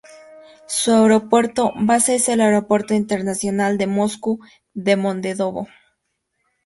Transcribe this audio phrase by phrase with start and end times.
[0.65, 5.67] Su aeropuerto base es el Aeropuerto Internacional de Moscu-Domodedovo.